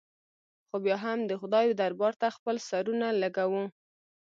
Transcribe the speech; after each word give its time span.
خو 0.67 0.75
بیا 0.85 0.97
هم 1.05 1.19
د 1.29 1.31
خدای 1.41 1.65
دربار 1.81 2.13
ته 2.21 2.27
خپل 2.35 2.55
سرونه 2.69 3.07
لږوو. 3.21 3.63